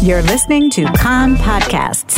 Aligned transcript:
You're 0.00 0.22
listening 0.22 0.70
to 0.70 0.84
Kan 0.92 1.34
Podcasts. 1.34 2.16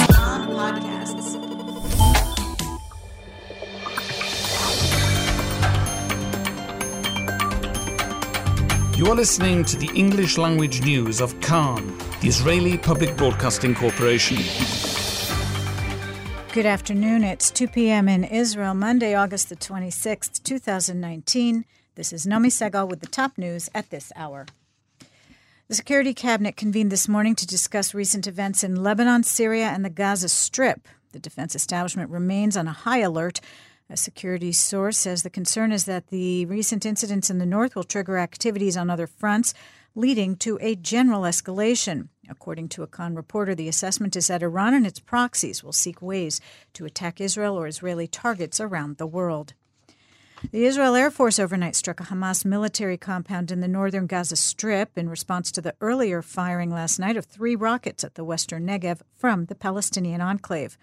You 8.98 9.06
are 9.06 9.14
listening 9.14 9.64
to 9.64 9.78
the 9.78 9.90
English 9.94 10.36
language 10.36 10.82
news 10.82 11.22
of 11.22 11.40
Kan, 11.40 11.96
the 12.20 12.28
Israeli 12.28 12.76
Public 12.76 13.16
Broadcasting 13.16 13.74
Corporation. 13.74 14.36
Good 16.52 16.66
afternoon. 16.66 17.24
It's 17.24 17.50
2 17.50 17.66
p.m. 17.66 18.10
in 18.10 18.24
Israel, 18.24 18.74
Monday, 18.74 19.14
August 19.14 19.48
the 19.48 19.56
26th, 19.56 20.42
2019. 20.42 21.64
This 21.94 22.12
is 22.12 22.26
Nomi 22.26 22.48
Segal 22.48 22.86
with 22.86 23.00
the 23.00 23.06
top 23.06 23.38
news 23.38 23.70
at 23.74 23.88
this 23.88 24.12
hour. 24.16 24.44
The 25.70 25.76
Security 25.76 26.14
Cabinet 26.14 26.56
convened 26.56 26.90
this 26.90 27.06
morning 27.06 27.36
to 27.36 27.46
discuss 27.46 27.94
recent 27.94 28.26
events 28.26 28.64
in 28.64 28.82
Lebanon, 28.82 29.22
Syria, 29.22 29.66
and 29.66 29.84
the 29.84 29.88
Gaza 29.88 30.28
Strip. 30.28 30.88
The 31.12 31.20
defense 31.20 31.54
establishment 31.54 32.10
remains 32.10 32.56
on 32.56 32.66
a 32.66 32.72
high 32.72 32.98
alert. 32.98 33.40
A 33.88 33.96
security 33.96 34.50
source 34.50 34.98
says 34.98 35.22
the 35.22 35.30
concern 35.30 35.70
is 35.70 35.84
that 35.84 36.08
the 36.08 36.44
recent 36.46 36.84
incidents 36.84 37.30
in 37.30 37.38
the 37.38 37.46
north 37.46 37.76
will 37.76 37.84
trigger 37.84 38.18
activities 38.18 38.76
on 38.76 38.90
other 38.90 39.06
fronts, 39.06 39.54
leading 39.94 40.34
to 40.38 40.58
a 40.60 40.74
general 40.74 41.22
escalation. 41.22 42.08
According 42.28 42.70
to 42.70 42.82
a 42.82 42.88
Kan 42.88 43.14
reporter, 43.14 43.54
the 43.54 43.68
assessment 43.68 44.16
is 44.16 44.26
that 44.26 44.42
Iran 44.42 44.74
and 44.74 44.84
its 44.84 44.98
proxies 44.98 45.62
will 45.62 45.72
seek 45.72 46.02
ways 46.02 46.40
to 46.72 46.84
attack 46.84 47.20
Israel 47.20 47.56
or 47.56 47.68
Israeli 47.68 48.08
targets 48.08 48.58
around 48.58 48.96
the 48.96 49.06
world. 49.06 49.54
The 50.48 50.64
Israel 50.64 50.94
Air 50.94 51.10
Force 51.10 51.38
overnight 51.38 51.76
struck 51.76 52.00
a 52.00 52.04
Hamas 52.04 52.46
military 52.46 52.96
compound 52.96 53.52
in 53.52 53.60
the 53.60 53.68
northern 53.68 54.06
Gaza 54.06 54.36
Strip 54.36 54.96
in 54.96 55.08
response 55.10 55.52
to 55.52 55.60
the 55.60 55.74
earlier 55.82 56.22
firing 56.22 56.70
last 56.70 56.98
night 56.98 57.18
of 57.18 57.26
three 57.26 57.54
rockets 57.54 58.02
at 58.02 58.14
the 58.14 58.24
western 58.24 58.66
Negev 58.66 59.02
from 59.14 59.44
the 59.44 59.54
Palestinian 59.54 60.22
enclave. 60.22 60.78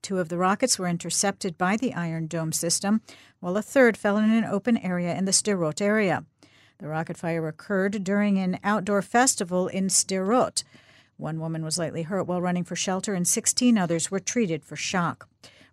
Two 0.00 0.18
of 0.18 0.30
the 0.30 0.38
rockets 0.38 0.78
were 0.78 0.88
intercepted 0.88 1.58
by 1.58 1.76
the 1.76 1.92
Iron 1.92 2.26
Dome 2.26 2.52
system, 2.52 3.02
while 3.38 3.58
a 3.58 3.62
third 3.62 3.98
fell 3.98 4.16
in 4.16 4.30
an 4.32 4.44
open 4.44 4.78
area 4.78 5.14
in 5.14 5.26
the 5.26 5.32
Sderot 5.32 5.82
area. 5.82 6.24
The 6.78 6.88
rocket 6.88 7.18
fire 7.18 7.46
occurred 7.46 8.02
during 8.02 8.38
an 8.38 8.58
outdoor 8.64 9.02
festival 9.02 9.68
in 9.68 9.88
Sderot. 9.88 10.64
One 11.18 11.38
woman 11.38 11.62
was 11.62 11.78
lightly 11.78 12.02
hurt 12.02 12.26
while 12.26 12.40
running 12.40 12.64
for 12.64 12.76
shelter, 12.76 13.12
and 13.12 13.28
16 13.28 13.76
others 13.76 14.10
were 14.10 14.20
treated 14.20 14.64
for 14.64 14.74
shock. 14.74 15.28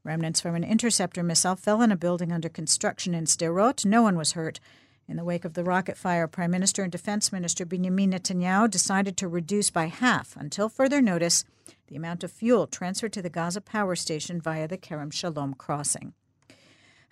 Remnants 0.10 0.42
from 0.42 0.56
an 0.56 0.64
interceptor 0.64 1.22
missile 1.22 1.56
fell 1.56 1.84
on 1.84 1.92
a 1.92 1.96
building 1.96 2.32
under 2.32 2.50
construction 2.50 3.14
in 3.14 3.26
Sderot. 3.26 3.86
No 3.86 4.02
one 4.02 4.18
was 4.18 4.32
hurt. 4.32 4.60
In 5.08 5.18
the 5.18 5.24
wake 5.24 5.46
of 5.46 5.54
the 5.54 5.64
rocket 5.64 5.98
fire, 5.98 6.28
Prime 6.28 6.50
Minister 6.50 6.82
and 6.82 6.92
Defense 6.92 7.32
Minister 7.32 7.64
Benjamin 7.64 8.10
Netanyahu 8.10 8.72
decided 8.72 9.18
to 9.18 9.28
reduce 9.28 9.70
by 9.70 9.86
half, 9.86 10.36
until 10.36 10.68
further 10.68 11.00
notice, 11.00 11.46
the 11.90 11.96
amount 11.96 12.24
of 12.24 12.32
fuel 12.32 12.66
transferred 12.66 13.14
to 13.14 13.22
the 13.22 13.30
Gaza 13.30 13.62
power 13.62 13.96
station 13.96 14.42
via 14.42 14.68
the 14.68 14.80
Kerem 14.80 15.14
Shalom 15.14 15.54
crossing. 15.54 16.14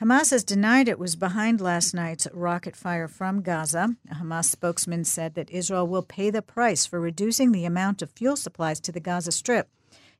Hamas 0.01 0.31
has 0.31 0.43
denied 0.43 0.87
it 0.87 0.97
was 0.97 1.15
behind 1.15 1.61
last 1.61 1.93
night's 1.93 2.27
rocket 2.33 2.75
fire 2.75 3.07
from 3.07 3.43
Gaza. 3.43 3.95
A 4.09 4.15
Hamas 4.15 4.45
spokesman 4.45 5.03
said 5.03 5.35
that 5.35 5.51
Israel 5.51 5.85
will 5.85 6.01
pay 6.01 6.31
the 6.31 6.41
price 6.41 6.87
for 6.87 6.99
reducing 6.99 7.51
the 7.51 7.65
amount 7.65 8.01
of 8.01 8.09
fuel 8.09 8.35
supplies 8.35 8.79
to 8.79 8.91
the 8.91 8.99
Gaza 8.99 9.31
Strip. 9.31 9.69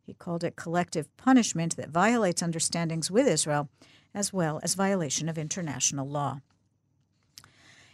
He 0.08 0.14
called 0.14 0.46
it 0.46 0.56
collective 0.56 1.16
punishment 1.18 1.76
that 1.76 1.90
violates 1.90 2.42
understandings 2.42 3.12
with 3.12 3.28
Israel, 3.28 3.68
as 4.16 4.32
well 4.32 4.62
as 4.64 4.74
violation 4.74 5.28
of 5.28 5.38
international 5.38 6.08
law. 6.08 6.40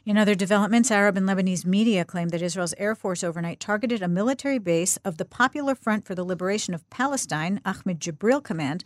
In 0.06 0.16
other 0.16 0.36
developments, 0.36 0.92
Arab 0.92 1.18
and 1.18 1.28
Lebanese 1.28 1.66
media 1.66 2.06
claim 2.06 2.30
that 2.30 2.44
Israel's 2.44 2.76
Air 2.78 2.94
Force 2.94 3.24
overnight 3.24 3.60
targeted 3.60 4.04
a 4.04 4.08
military 4.08 4.60
base 4.60 4.98
of 4.98 5.18
the 5.18 5.26
Popular 5.26 5.74
Front 5.74 6.06
for 6.06 6.14
the 6.14 6.24
Liberation 6.24 6.76
of 6.76 6.88
Palestine, 6.92 7.60
Ahmed 7.66 8.00
Jibril 8.00 8.44
Command, 8.44 8.84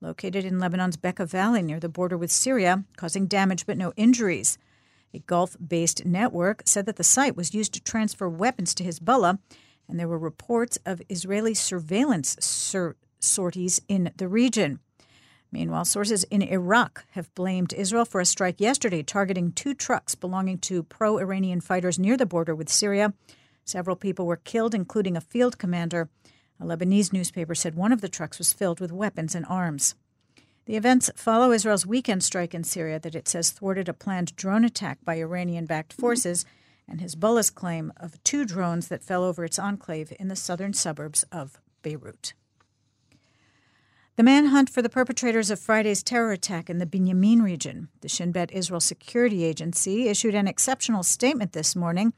located 0.00 0.46
in 0.46 0.58
Lebanon's 0.58 0.96
Bekaa 0.96 1.28
Valley 1.28 1.60
near 1.60 1.80
the 1.80 1.90
border 1.90 2.16
with 2.16 2.32
Syria, 2.32 2.84
causing 2.96 3.26
damage 3.26 3.66
but 3.66 3.76
no 3.76 3.92
injuries. 3.94 4.56
A 5.12 5.18
Gulf 5.18 5.54
based 5.64 6.06
network 6.06 6.62
said 6.64 6.86
that 6.86 6.96
the 6.96 7.04
site 7.04 7.36
was 7.36 7.54
used 7.54 7.74
to 7.74 7.82
transfer 7.82 8.26
weapons 8.26 8.74
to 8.74 8.84
Hezbollah 8.84 9.38
and 9.88 9.98
there 9.98 10.08
were 10.08 10.18
reports 10.18 10.78
of 10.84 11.02
Israeli 11.08 11.54
surveillance 11.54 12.36
sur- 12.40 12.96
sorties 13.20 13.80
in 13.88 14.12
the 14.16 14.28
region. 14.28 14.80
Meanwhile, 15.50 15.84
sources 15.84 16.24
in 16.24 16.42
Iraq 16.42 17.04
have 17.12 17.32
blamed 17.34 17.72
Israel 17.72 18.04
for 18.04 18.20
a 18.20 18.26
strike 18.26 18.60
yesterday 18.60 19.04
targeting 19.04 19.52
two 19.52 19.72
trucks 19.72 20.16
belonging 20.16 20.58
to 20.58 20.82
pro 20.82 21.18
Iranian 21.18 21.60
fighters 21.60 21.98
near 21.98 22.16
the 22.16 22.26
border 22.26 22.54
with 22.54 22.68
Syria. 22.68 23.14
Several 23.64 23.94
people 23.94 24.26
were 24.26 24.36
killed, 24.36 24.74
including 24.74 25.16
a 25.16 25.20
field 25.20 25.58
commander. 25.58 26.08
A 26.60 26.64
Lebanese 26.64 27.12
newspaper 27.12 27.54
said 27.54 27.76
one 27.76 27.92
of 27.92 28.00
the 28.00 28.08
trucks 28.08 28.38
was 28.38 28.52
filled 28.52 28.80
with 28.80 28.90
weapons 28.90 29.34
and 29.34 29.46
arms. 29.46 29.94
The 30.66 30.76
events 30.76 31.10
follow 31.14 31.52
Israel's 31.52 31.86
weekend 31.86 32.24
strike 32.24 32.54
in 32.54 32.64
Syria 32.64 32.98
that 32.98 33.14
it 33.14 33.28
says 33.28 33.50
thwarted 33.50 33.88
a 33.88 33.92
planned 33.92 34.34
drone 34.34 34.64
attack 34.64 34.98
by 35.04 35.16
Iranian 35.16 35.66
backed 35.66 35.92
forces 35.92 36.44
and 36.88 37.00
Hezbollah's 37.00 37.50
claim 37.50 37.92
of 37.96 38.22
two 38.24 38.44
drones 38.44 38.88
that 38.88 39.02
fell 39.02 39.24
over 39.24 39.44
its 39.44 39.58
enclave 39.58 40.12
in 40.18 40.28
the 40.28 40.36
southern 40.36 40.72
suburbs 40.72 41.24
of 41.32 41.58
Beirut. 41.82 42.34
The 44.16 44.22
manhunt 44.22 44.70
for 44.70 44.80
the 44.80 44.88
perpetrators 44.88 45.50
of 45.50 45.58
Friday's 45.58 46.02
terror 46.02 46.30
attack 46.30 46.70
in 46.70 46.78
the 46.78 46.86
Binyamin 46.86 47.42
region. 47.42 47.88
The 48.00 48.08
Shin 48.08 48.30
Bet 48.30 48.52
Israel 48.52 48.80
Security 48.80 49.42
Agency 49.42 50.08
issued 50.08 50.36
an 50.36 50.46
exceptional 50.46 51.02
statement 51.02 51.52
this 51.52 51.74
morning 51.74 52.12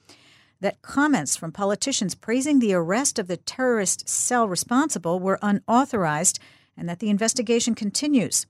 that 0.60 0.82
comments 0.82 1.36
from 1.36 1.52
politicians 1.52 2.14
praising 2.14 2.58
the 2.58 2.74
arrest 2.74 3.18
of 3.18 3.28
the 3.28 3.36
terrorist 3.36 4.08
cell 4.08 4.46
responsible 4.46 5.20
were 5.20 5.38
unauthorized 5.40 6.38
and 6.76 6.86
that 6.88 6.98
the 6.98 7.08
investigation 7.08 7.74
continues. 7.74 8.46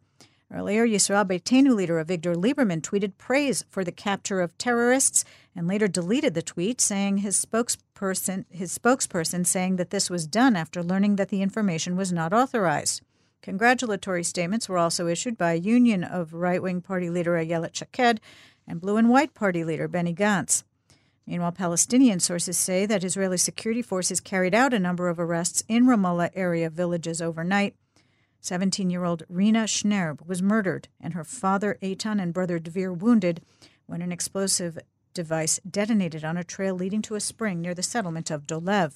Earlier, 0.52 0.86
Yisrael 0.86 1.26
Beitenu 1.26 1.74
leader 1.74 2.02
Avigdor 2.02 2.36
Lieberman 2.36 2.80
tweeted 2.80 3.18
praise 3.18 3.64
for 3.68 3.82
the 3.82 3.90
capture 3.90 4.40
of 4.40 4.56
terrorists 4.58 5.24
and 5.56 5.66
later 5.66 5.88
deleted 5.88 6.34
the 6.34 6.42
tweet, 6.42 6.80
saying 6.80 7.18
his 7.18 7.44
spokesperson 7.44 8.44
his 8.48 8.76
spokesperson 8.76 9.44
saying 9.44 9.76
that 9.76 9.90
this 9.90 10.08
was 10.08 10.26
done 10.26 10.54
after 10.54 10.84
learning 10.84 11.16
that 11.16 11.30
the 11.30 11.42
information 11.42 11.96
was 11.96 12.12
not 12.12 12.32
authorized. 12.32 13.02
Congratulatory 13.42 14.22
statements 14.22 14.68
were 14.68 14.78
also 14.78 15.08
issued 15.08 15.36
by 15.36 15.52
Union 15.52 16.04
of 16.04 16.32
right-wing 16.32 16.80
party 16.80 17.10
leader 17.10 17.32
Ayelet 17.32 17.74
Shaked 17.74 18.20
and 18.68 18.80
Blue 18.80 18.96
and 18.96 19.08
White 19.08 19.34
party 19.34 19.64
leader 19.64 19.88
Benny 19.88 20.14
Gantz. 20.14 20.62
Meanwhile, 21.26 21.52
Palestinian 21.52 22.20
sources 22.20 22.56
say 22.56 22.86
that 22.86 23.02
Israeli 23.02 23.36
security 23.36 23.82
forces 23.82 24.20
carried 24.20 24.54
out 24.54 24.72
a 24.72 24.78
number 24.78 25.08
of 25.08 25.18
arrests 25.18 25.64
in 25.68 25.86
Ramallah 25.86 26.30
area 26.34 26.70
villages 26.70 27.20
overnight 27.20 27.74
17 28.40 28.90
year 28.90 29.04
old 29.04 29.22
Rina 29.28 29.64
Schnerb 29.64 30.26
was 30.26 30.42
murdered 30.42 30.88
and 31.00 31.14
her 31.14 31.24
father, 31.24 31.78
Eitan, 31.82 32.20
and 32.20 32.32
brother 32.32 32.58
Dvir 32.58 32.96
wounded 32.96 33.40
when 33.86 34.02
an 34.02 34.12
explosive 34.12 34.78
device 35.14 35.58
detonated 35.68 36.24
on 36.24 36.36
a 36.36 36.44
trail 36.44 36.74
leading 36.74 37.02
to 37.02 37.14
a 37.14 37.20
spring 37.20 37.60
near 37.60 37.74
the 37.74 37.82
settlement 37.82 38.30
of 38.30 38.46
Dolev. 38.46 38.94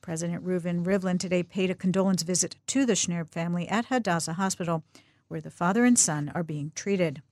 President 0.00 0.44
Reuven 0.44 0.84
Rivlin 0.84 1.18
today 1.18 1.42
paid 1.42 1.70
a 1.70 1.74
condolence 1.74 2.22
visit 2.22 2.56
to 2.68 2.86
the 2.86 2.94
Schnerb 2.94 3.30
family 3.30 3.68
at 3.68 3.86
Hadassah 3.86 4.34
Hospital, 4.34 4.82
where 5.28 5.40
the 5.40 5.50
father 5.50 5.84
and 5.84 5.98
son 5.98 6.30
are 6.34 6.42
being 6.42 6.72
treated. 6.74 7.22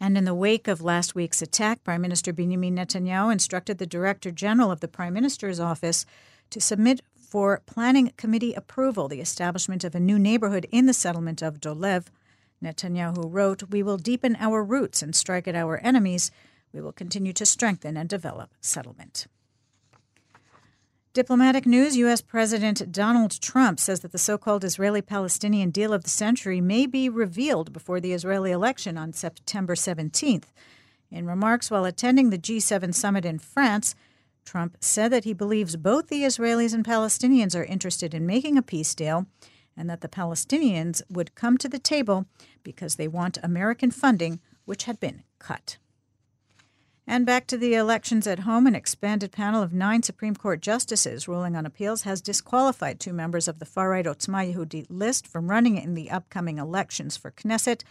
And 0.00 0.16
in 0.16 0.24
the 0.24 0.34
wake 0.34 0.66
of 0.66 0.80
last 0.80 1.14
week's 1.14 1.42
attack, 1.42 1.84
Prime 1.84 2.00
Minister 2.00 2.32
Benjamin 2.32 2.76
Netanyahu 2.76 3.32
instructed 3.32 3.78
the 3.78 3.86
Director 3.86 4.30
General 4.30 4.70
of 4.70 4.80
the 4.80 4.88
Prime 4.88 5.12
Minister's 5.12 5.60
office 5.60 6.06
to 6.48 6.60
submit 6.60 7.02
for 7.30 7.62
Planning 7.64 8.12
Committee 8.16 8.54
approval 8.54 9.06
the 9.06 9.20
establishment 9.20 9.84
of 9.84 9.94
a 9.94 10.00
new 10.00 10.18
neighborhood 10.18 10.66
in 10.72 10.86
the 10.86 10.92
settlement 10.92 11.40
of 11.40 11.60
Dolev. 11.60 12.06
Netanyahu 12.62 13.24
wrote, 13.32 13.70
We 13.70 13.84
will 13.84 13.98
deepen 13.98 14.36
our 14.40 14.64
roots 14.64 15.00
and 15.00 15.14
strike 15.14 15.46
at 15.46 15.54
our 15.54 15.78
enemies. 15.78 16.32
We 16.72 16.80
will 16.80 16.92
continue 16.92 17.32
to 17.34 17.46
strengthen 17.46 17.96
and 17.96 18.08
develop 18.08 18.50
settlement. 18.60 19.28
Diplomatic 21.12 21.66
news 21.66 21.96
U.S. 21.96 22.20
President 22.20 22.90
Donald 22.90 23.40
Trump 23.40 23.78
says 23.78 24.00
that 24.00 24.10
the 24.10 24.18
so 24.18 24.36
called 24.36 24.64
Israeli 24.64 25.02
Palestinian 25.02 25.70
deal 25.70 25.92
of 25.92 26.02
the 26.02 26.10
century 26.10 26.60
may 26.60 26.86
be 26.86 27.08
revealed 27.08 27.72
before 27.72 28.00
the 28.00 28.12
Israeli 28.12 28.50
election 28.50 28.98
on 28.98 29.12
September 29.12 29.76
17th. 29.76 30.46
In 31.10 31.26
remarks 31.26 31.70
while 31.70 31.84
attending 31.84 32.30
the 32.30 32.38
G7 32.38 32.92
summit 32.94 33.24
in 33.24 33.38
France, 33.38 33.94
Trump 34.44 34.76
said 34.80 35.12
that 35.12 35.24
he 35.24 35.32
believes 35.32 35.76
both 35.76 36.08
the 36.08 36.22
Israelis 36.22 36.74
and 36.74 36.84
Palestinians 36.84 37.58
are 37.58 37.64
interested 37.64 38.14
in 38.14 38.26
making 38.26 38.56
a 38.56 38.62
peace 38.62 38.94
deal 38.94 39.26
and 39.76 39.88
that 39.88 40.00
the 40.00 40.08
Palestinians 40.08 41.02
would 41.08 41.34
come 41.34 41.56
to 41.58 41.68
the 41.68 41.78
table 41.78 42.26
because 42.62 42.96
they 42.96 43.08
want 43.08 43.38
American 43.42 43.90
funding, 43.90 44.40
which 44.64 44.84
had 44.84 45.00
been 45.00 45.22
cut. 45.38 45.78
And 47.06 47.26
back 47.26 47.48
to 47.48 47.58
the 47.58 47.74
elections 47.74 48.26
at 48.26 48.40
home, 48.40 48.68
an 48.68 48.76
expanded 48.76 49.32
panel 49.32 49.62
of 49.62 49.72
nine 49.72 50.02
Supreme 50.02 50.36
Court 50.36 50.60
justices 50.60 51.26
ruling 51.26 51.56
on 51.56 51.66
appeals 51.66 52.02
has 52.02 52.20
disqualified 52.20 53.00
two 53.00 53.12
members 53.12 53.48
of 53.48 53.58
the 53.58 53.64
far 53.64 53.90
right 53.90 54.06
Otzma 54.06 54.54
Yehudit 54.54 54.86
list 54.88 55.26
from 55.26 55.50
running 55.50 55.76
in 55.76 55.94
the 55.94 56.10
upcoming 56.10 56.58
elections 56.58 57.16
for 57.16 57.32
Knesset, 57.32 57.82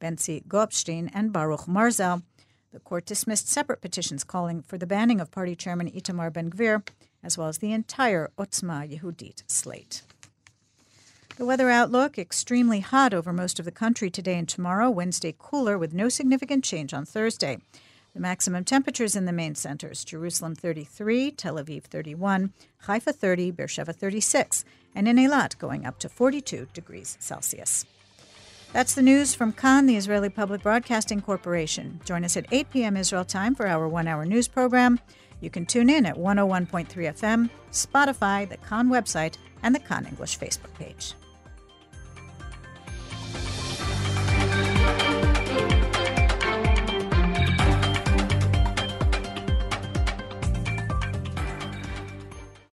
Bentzi 0.00 0.44
Gopstein 0.46 1.10
and 1.14 1.32
Baruch 1.32 1.66
Marzel. 1.66 2.22
The 2.76 2.80
court 2.80 3.06
dismissed 3.06 3.48
separate 3.48 3.80
petitions 3.80 4.22
calling 4.22 4.60
for 4.60 4.76
the 4.76 4.86
banning 4.86 5.18
of 5.18 5.30
party 5.30 5.56
chairman 5.56 5.90
Itamar 5.90 6.30
Ben 6.30 6.50
Gvir 6.50 6.86
as 7.22 7.38
well 7.38 7.48
as 7.48 7.56
the 7.56 7.72
entire 7.72 8.30
Otzma 8.36 8.86
Yehudit 8.86 9.44
slate. 9.46 10.02
The 11.38 11.46
weather 11.46 11.70
outlook 11.70 12.18
extremely 12.18 12.80
hot 12.80 13.14
over 13.14 13.32
most 13.32 13.58
of 13.58 13.64
the 13.64 13.72
country 13.72 14.10
today 14.10 14.38
and 14.38 14.46
tomorrow. 14.46 14.90
Wednesday 14.90 15.34
cooler 15.38 15.78
with 15.78 15.94
no 15.94 16.10
significant 16.10 16.64
change 16.64 16.92
on 16.92 17.06
Thursday. 17.06 17.60
The 18.12 18.20
maximum 18.20 18.62
temperatures 18.62 19.16
in 19.16 19.24
the 19.24 19.32
main 19.32 19.54
centers 19.54 20.04
Jerusalem 20.04 20.54
33, 20.54 21.30
Tel 21.30 21.54
Aviv 21.54 21.84
31, 21.84 22.52
Haifa 22.80 23.14
30, 23.14 23.52
Beersheba 23.52 23.94
36, 23.94 24.66
and 24.94 25.08
in 25.08 25.16
Eilat 25.16 25.56
going 25.56 25.86
up 25.86 25.98
to 26.00 26.10
42 26.10 26.68
degrees 26.74 27.16
Celsius. 27.20 27.86
That's 28.72 28.94
the 28.94 29.02
news 29.02 29.34
from 29.34 29.52
Kan, 29.52 29.86
the 29.86 29.96
Israeli 29.96 30.28
Public 30.28 30.62
Broadcasting 30.62 31.22
Corporation. 31.22 32.00
Join 32.04 32.24
us 32.24 32.36
at 32.36 32.46
8 32.50 32.70
p.m. 32.70 32.96
Israel 32.96 33.24
time 33.24 33.54
for 33.54 33.66
our 33.66 33.88
one 33.88 34.06
hour 34.06 34.26
news 34.26 34.48
program. 34.48 35.00
You 35.40 35.50
can 35.50 35.66
tune 35.66 35.88
in 35.88 36.06
at 36.06 36.16
101.3 36.16 36.86
FM, 36.86 37.50
Spotify, 37.72 38.48
the 38.48 38.56
Kan 38.58 38.88
website, 38.88 39.36
and 39.62 39.74
the 39.74 39.80
Kan 39.80 40.06
English 40.06 40.38
Facebook 40.38 40.74
page. 40.74 41.14